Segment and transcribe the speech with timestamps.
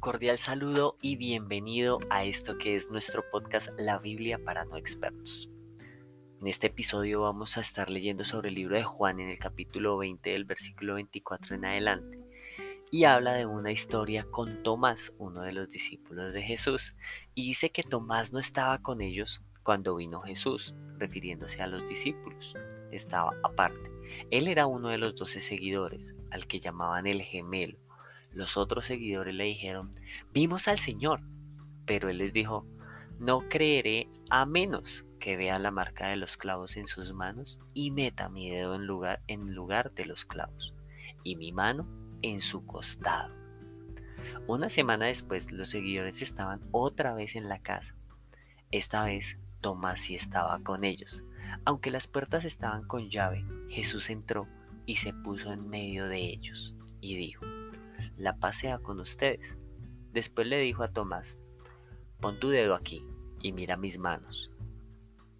[0.00, 5.50] cordial saludo y bienvenido a esto que es nuestro podcast La Biblia para no expertos.
[6.40, 9.98] En este episodio vamos a estar leyendo sobre el libro de Juan en el capítulo
[9.98, 12.18] 20 del versículo 24 en adelante
[12.90, 16.94] y habla de una historia con Tomás, uno de los discípulos de Jesús,
[17.34, 22.54] y dice que Tomás no estaba con ellos cuando vino Jesús, refiriéndose a los discípulos,
[22.90, 23.92] estaba aparte.
[24.30, 27.89] Él era uno de los doce seguidores, al que llamaban el gemelo
[28.32, 29.90] los otros seguidores le dijeron,
[30.32, 31.20] vimos al Señor.
[31.86, 32.66] Pero él les dijo,
[33.18, 37.90] no creeré a menos que vea la marca de los clavos en sus manos y
[37.90, 40.72] meta mi dedo en lugar, en lugar de los clavos
[41.22, 41.86] y mi mano
[42.22, 43.34] en su costado.
[44.46, 47.94] Una semana después los seguidores estaban otra vez en la casa.
[48.70, 51.22] Esta vez Tomás sí estaba con ellos.
[51.64, 54.46] Aunque las puertas estaban con llave, Jesús entró
[54.86, 57.44] y se puso en medio de ellos y dijo,
[58.20, 59.56] la pasea con ustedes.
[60.12, 61.40] Después le dijo a Tomás,
[62.20, 63.02] pon tu dedo aquí
[63.40, 64.50] y mira mis manos.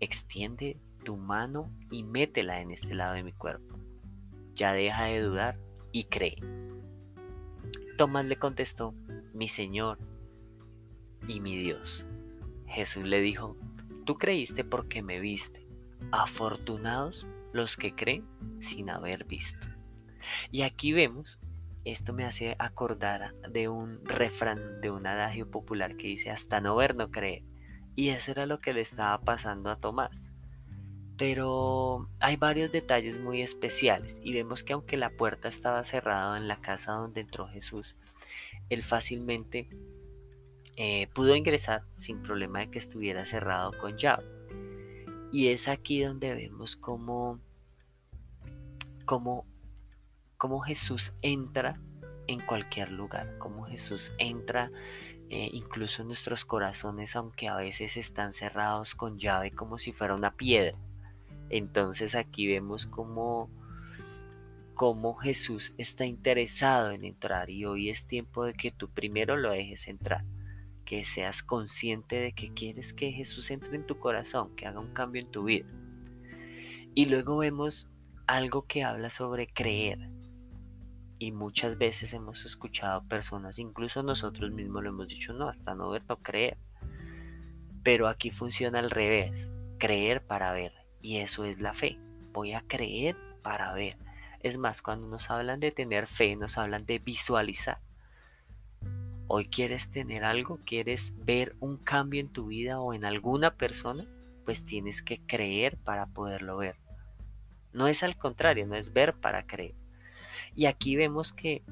[0.00, 3.78] Extiende tu mano y métela en este lado de mi cuerpo.
[4.54, 5.58] Ya deja de dudar
[5.92, 6.36] y cree.
[7.98, 8.94] Tomás le contestó,
[9.34, 9.98] mi Señor
[11.28, 12.04] y mi Dios.
[12.66, 13.56] Jesús le dijo,
[14.06, 15.66] tú creíste porque me viste.
[16.12, 18.24] Afortunados los que creen
[18.60, 19.68] sin haber visto.
[20.50, 21.38] Y aquí vemos
[21.84, 26.76] esto me hace acordar de un refrán, de un adagio popular que dice hasta no
[26.76, 27.42] ver no creer.
[27.96, 30.30] Y eso era lo que le estaba pasando a Tomás.
[31.16, 36.48] Pero hay varios detalles muy especiales y vemos que aunque la puerta estaba cerrada en
[36.48, 37.96] la casa donde entró Jesús,
[38.70, 39.68] él fácilmente
[40.76, 44.24] eh, pudo ingresar sin problema de que estuviera cerrado con llave.
[45.32, 47.38] Y es aquí donde vemos cómo,
[49.04, 49.44] cómo
[50.40, 51.78] cómo Jesús entra
[52.26, 54.70] en cualquier lugar, cómo Jesús entra
[55.28, 60.14] eh, incluso en nuestros corazones, aunque a veces están cerrados con llave como si fuera
[60.14, 60.78] una piedra.
[61.50, 63.50] Entonces aquí vemos cómo,
[64.72, 69.52] cómo Jesús está interesado en entrar y hoy es tiempo de que tú primero lo
[69.52, 70.24] dejes entrar,
[70.86, 74.94] que seas consciente de que quieres que Jesús entre en tu corazón, que haga un
[74.94, 75.66] cambio en tu vida.
[76.94, 77.88] Y luego vemos
[78.26, 79.98] algo que habla sobre creer,
[81.20, 85.90] y muchas veces hemos escuchado personas, incluso nosotros mismos lo hemos dicho, no, hasta no
[85.90, 86.56] ver, no creer.
[87.82, 90.72] Pero aquí funciona al revés, creer para ver.
[91.02, 91.98] Y eso es la fe.
[92.32, 93.98] Voy a creer para ver.
[94.42, 97.80] Es más, cuando nos hablan de tener fe, nos hablan de visualizar.
[99.26, 104.06] Hoy quieres tener algo, quieres ver un cambio en tu vida o en alguna persona,
[104.46, 106.76] pues tienes que creer para poderlo ver.
[107.74, 109.79] No es al contrario, no es ver para creer.
[110.54, 111.62] Y aquí vemos que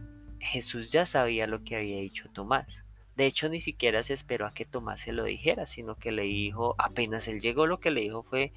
[0.40, 2.82] Jesús ya sabía lo que había dicho Tomás.
[3.16, 6.22] De hecho, ni siquiera se esperó a que Tomás se lo dijera, sino que le
[6.22, 8.52] dijo, apenas él llegó, lo que le dijo fue,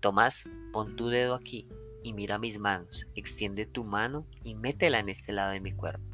[0.00, 1.66] Tomás, pon tu dedo aquí
[2.02, 6.04] y mira mis manos, extiende tu mano y métela en este lado de mi cuerpo.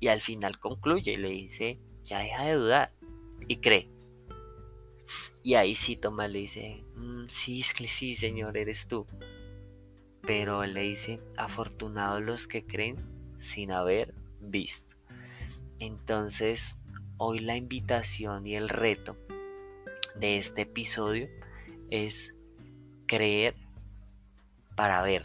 [0.00, 2.92] Y al final concluye y le dice, ya deja de dudar
[3.46, 3.88] y cree.
[5.42, 9.06] Y ahí sí Tomás le dice, mm, sí, sí, Señor, eres tú
[10.22, 12.96] pero le dice, afortunados los que creen
[13.38, 14.94] sin haber visto.
[15.78, 16.76] Entonces,
[17.18, 19.16] hoy la invitación y el reto
[20.16, 21.28] de este episodio
[21.90, 22.32] es
[23.06, 23.54] creer
[24.76, 25.24] para ver.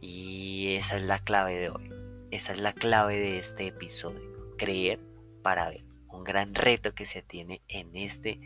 [0.00, 1.90] Y esa es la clave de hoy.
[2.30, 4.20] Esa es la clave de este episodio.
[4.56, 5.00] Creer
[5.42, 5.84] para ver.
[6.08, 8.40] Un gran reto que se tiene en este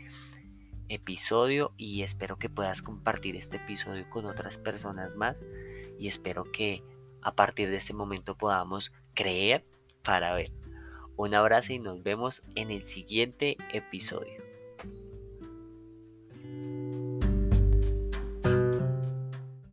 [0.89, 5.43] episodio y espero que puedas compartir este episodio con otras personas más
[5.99, 6.83] y espero que
[7.21, 9.65] a partir de este momento podamos creer
[10.03, 10.51] para ver.
[11.15, 14.42] Un abrazo y nos vemos en el siguiente episodio.